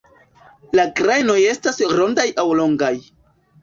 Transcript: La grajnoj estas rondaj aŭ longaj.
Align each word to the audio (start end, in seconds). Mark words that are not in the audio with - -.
La 0.79 0.85
grajnoj 1.01 1.37
estas 1.53 1.81
rondaj 1.95 2.29
aŭ 2.47 2.51
longaj. 2.65 2.95